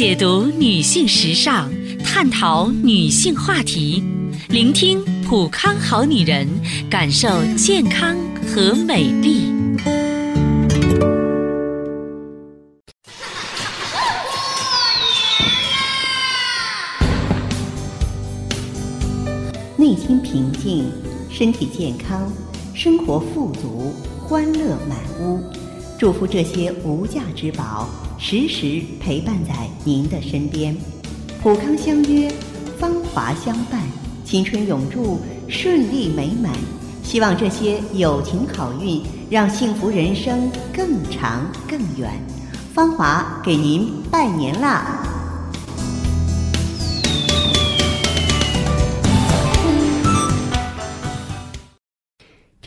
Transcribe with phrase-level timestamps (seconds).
[0.00, 1.68] 解读女性时尚，
[2.02, 4.02] 探讨女性话题，
[4.48, 6.48] 聆听普康好女人，
[6.88, 8.16] 感受健康
[8.48, 9.52] 和美丽。
[19.76, 20.90] 内心平静，
[21.30, 22.32] 身体健康，
[22.74, 25.59] 生活富足，欢乐满屋。
[26.00, 27.86] 祝福这些无价之宝
[28.16, 30.74] 时时陪伴在您的身边。
[31.42, 32.32] 普康相约，
[32.78, 33.82] 芳华相伴，
[34.24, 36.54] 青春永驻，顺利美满。
[37.02, 42.10] 希望这些友情好运，让幸福人生更长更远。
[42.72, 45.06] 芳华给您拜年啦！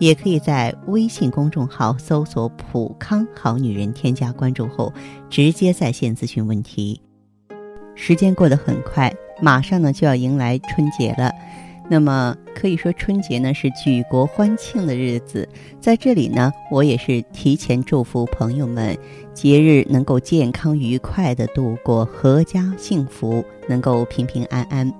[0.00, 4.92] 也可以在微信公众号搜索“普康好女人”，添加关注后
[5.28, 7.00] 直接在线咨询问题。
[7.94, 9.14] 时间过得很快。
[9.42, 11.32] 马上呢就要迎来春节了，
[11.88, 15.48] 那么可以说春节呢是举国欢庆的日子，
[15.80, 18.94] 在这里呢我也是提前祝福朋友们
[19.32, 24.92] 节日能够健康愉快的度过，阖家幸福，能够平平安安。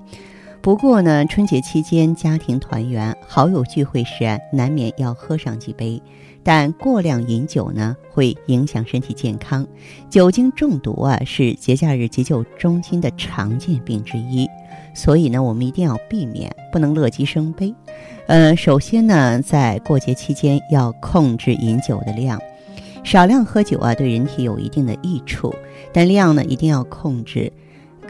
[0.62, 6.00] 不过呢，春节期间家庭团圆、好友聚会时，难免要喝上几杯。
[6.42, 9.66] 但过量饮酒呢，会影响身体健康。
[10.11, 14.47] 酒精中毒啊，是节假日急救中心的常见病之一。
[14.94, 17.75] 所以呢，我们一定要避免，不能乐极生悲。
[18.27, 22.38] 呃，首先呢，在过节期间要控制饮酒的量，
[23.03, 25.54] 少量喝酒啊，对人体有一定的益处，
[25.91, 27.50] 但量呢，一定要控制。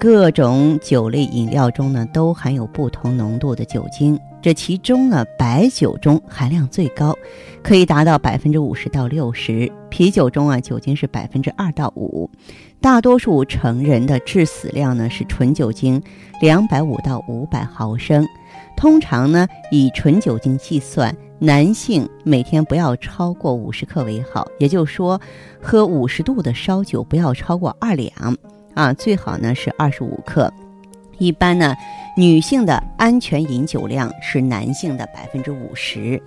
[0.01, 4.19] 各种酒类饮料中呢，都含有不同浓度的酒精。
[4.41, 7.15] 这其中呢，白酒中含量最高，
[7.63, 9.71] 可以达到百分之五十到六十。
[9.91, 12.31] 啤酒中啊，酒精是百分之二到五。
[12.81, 16.03] 大多数成人的致死量呢，是纯酒精
[16.41, 18.27] 两百五到五百毫升。
[18.79, 24.49] 通常呢，以纯酒精计算，男性每天不要超过五十克为好。
[24.59, 25.21] 也就是说，
[25.61, 28.11] 喝五十度的烧酒不要超过二两。
[28.75, 30.53] 啊，最好呢是二十五克。
[31.19, 31.75] 一般呢，
[32.17, 36.21] 女性的安全饮酒量是男性的百分之五十。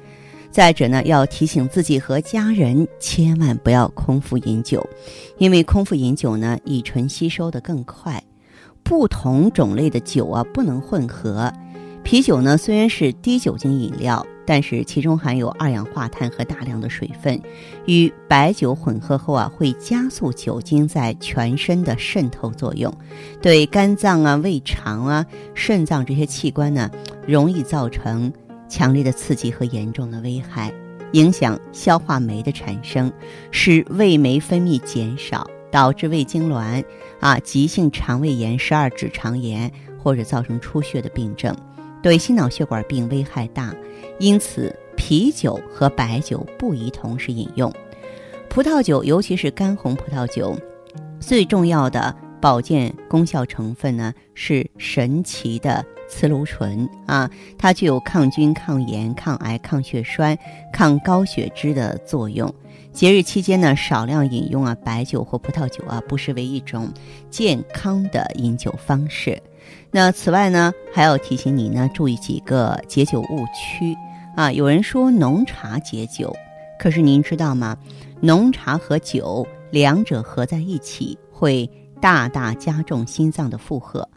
[0.51, 4.87] 再者呢，要提醒自己和家人千万不要空腹饮酒，
[5.39, 8.21] 因为空腹饮酒呢，乙醇吸收的更快。
[8.83, 11.51] 不同种类的酒啊，不能混合。
[12.03, 14.23] 啤酒呢，虽然是低酒精饮料。
[14.45, 17.41] 但是其中含有二氧化碳和大量的水分，
[17.85, 22.93] 与白酒混合后啊，会加速酒精在全身的渗透作用，
[23.41, 26.89] 对肝脏啊、胃肠啊、肾脏这些器官呢，
[27.27, 28.31] 容易造成
[28.67, 30.73] 强烈的刺激和严重的危害，
[31.13, 33.11] 影响消化酶的产生，
[33.51, 36.83] 使胃酶分泌减少，导致胃痉挛
[37.19, 41.55] 啊、急性肠胃炎、十二指肠炎或者造成出血的病症，
[42.03, 43.73] 对心脑血管病危害大。
[44.19, 47.73] 因此，啤酒和白酒不宜同时饮用。
[48.47, 50.55] 葡萄酒，尤其是干红葡萄酒，
[51.19, 57.27] 最重要的保健功效成分呢是神奇的雌芦醇啊，
[57.57, 60.37] 它具有抗菌、抗炎、抗癌、抗血栓、
[60.71, 62.53] 抗高血脂的作用。
[62.91, 66.87] 节日期间呢，少量饮用啊白酒或葡萄酒啊，不失为一种
[67.31, 69.41] 健康的饮酒方式。
[69.91, 73.95] 那此外呢，还要提醒你呢，注意几个解酒误区
[74.35, 74.51] 啊。
[74.51, 76.35] 有人说浓茶解酒，
[76.79, 77.77] 可是您知道吗？
[78.19, 81.69] 浓茶和酒两者合在一起，会
[82.01, 84.09] 大大加重心脏的负荷，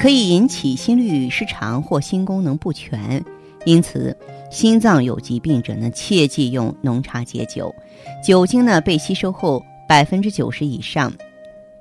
[0.00, 3.22] 可以引起心律失常或心功能不全。
[3.66, 4.16] 因此，
[4.50, 7.74] 心脏有疾病者呢，切忌用浓茶解酒。
[8.24, 11.12] 酒精呢被吸收后，百分之九十以上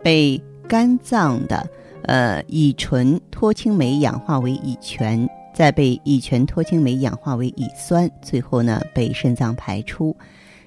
[0.03, 1.65] 被肝脏的。
[2.07, 10.15] 呃，乙醇脱氢酶氧化为乙醛，再被乙醛脱氢酶氧化为乙酸，最后呢被肾脏排出。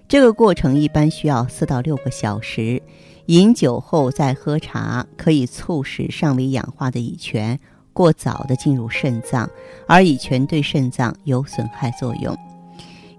[0.07, 2.81] 这个过程一般需要四到六个小时。
[3.27, 7.59] 饮酒后再喝茶，可以促使尚未氧化的乙醛
[7.93, 9.49] 过早的进入肾脏，
[9.87, 12.37] 而乙醛对肾脏有损害作用。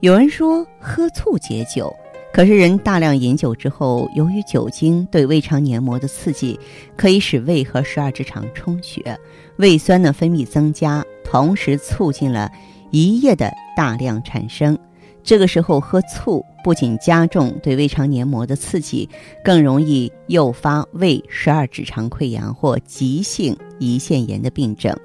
[0.02, 1.92] 有人说喝醋解酒。
[2.34, 6.58] 可是，人大量饮酒之后，由于酒精对胃肠黏膜的刺激，
[6.96, 9.20] 可以使胃和十二指肠充血，
[9.58, 12.50] 胃酸的分泌增加，同时促进了
[12.92, 14.80] 胰液的大量产生。
[15.22, 19.10] 这个时候喝醋不仅加重对胃肠黏膜的刺激，
[19.44, 24.98] 更容易诱发胃十二指肠溃疡或急性胰腺炎的病症。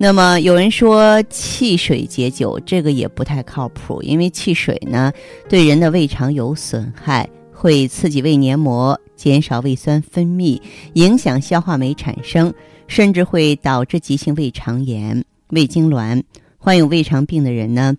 [0.00, 5.12] 那么有人说汽水解酒，这个也不太靠谱，因为汽水呢
[5.48, 10.60] 对人的胃肠有损害，会刺激胃黏膜，减少胃酸分泌，
[10.92, 12.54] 影响消化酶产生，
[12.86, 16.22] 甚至会导致急性胃肠炎、胃痉挛。
[16.58, 17.94] 患有胃肠病的人呢？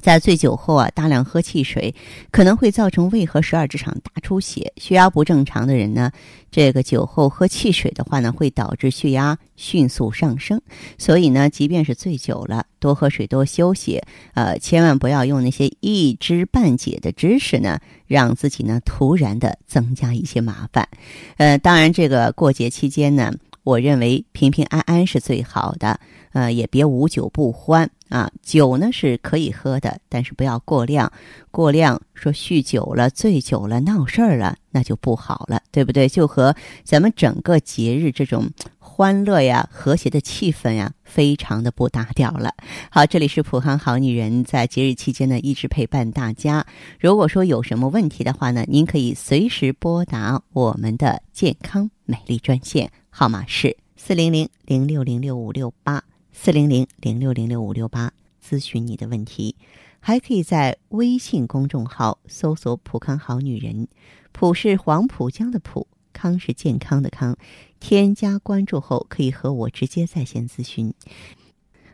[0.00, 1.94] 在醉酒后啊，大量喝汽水，
[2.30, 4.72] 可能会造成胃和十二指肠大出血。
[4.76, 6.10] 血压不正常的人呢，
[6.50, 10.60] 这个酒后喝汽水的话呢，会导致血压迅速上升。
[10.98, 14.02] 所以呢，即便是醉酒了，多喝水，多休息，
[14.34, 20.88] 呃，千万不要用那些一知半解的知识呢，让自己呢突然的增加一些麻烦。
[21.36, 23.32] 呃，当然，这个过节期间呢。
[23.62, 26.00] 我认为平平安安是最好的，
[26.32, 28.30] 呃，也别无酒不欢啊。
[28.42, 31.10] 酒呢是可以喝的，但是不要过量。
[31.50, 36.08] 过量说酗酒了、醉酒了、闹事儿了，那就不好了，对不对？
[36.08, 36.54] 就和
[36.84, 38.48] 咱们整个节日这种
[38.78, 42.54] 欢乐呀、和谐的气氛呀，非常的不搭调了。
[42.88, 46.64] 好，这里是普康好女人，在节日期间呢，一直陪伴大家。
[47.00, 52.92] 如果说有什么问题的话呢，您可以随时拨打我们的健康美丽专线。
[53.10, 56.00] 号码是四零零零六零六五六八
[56.42, 59.56] 四零零零六零六五六八，咨询你的问题，
[60.00, 63.88] 还可以在微信公众号搜索“浦康好女人”，
[64.32, 67.36] 浦是黄浦江的浦，康是健康的康，
[67.78, 70.94] 添加关注后可以和我直接在线咨询。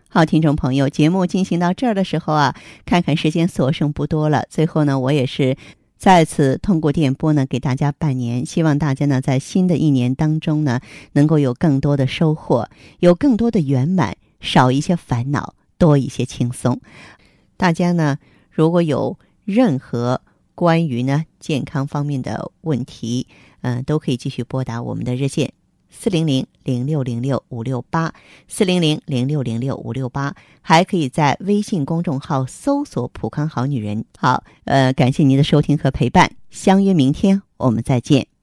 [0.09, 2.55] 好，听众朋友，节目进行到这儿的时候啊，
[2.85, 5.57] 看看时间所剩不多了，最后呢，我也是。
[5.99, 10.81] 再次通过电波呢，给大家拜年，希望大家呢在新的一年当中呢，
[11.15, 12.69] 能够有更多的收获，
[13.01, 14.16] 有更多的圆满，
[14.47, 16.81] 少一些烦恼，多一些轻松。
[17.59, 18.17] 大家呢，
[18.51, 20.23] 如果有任何
[20.55, 23.27] 关于呢健康方面的问题，
[23.61, 25.53] 嗯，都可以继续拨打我们的热线。
[25.89, 28.13] 四零零零六零六五六八，
[28.49, 34.05] 四零零零六零六五六八，还可以在微信公众号搜索“普康好女人”。
[34.19, 38.36] 好，呃，感谢您的收听和陪伴，相约明天我们再见。